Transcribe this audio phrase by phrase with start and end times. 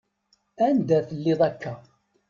[0.67, 1.73] Anda telliḍ akka?